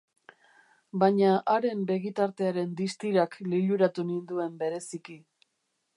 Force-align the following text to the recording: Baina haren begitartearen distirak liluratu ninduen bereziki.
Baina 1.03 1.33
haren 1.55 1.83
begitartearen 1.91 2.73
distirak 2.81 3.37
liluratu 3.53 4.07
ninduen 4.11 4.61
bereziki. 4.63 5.23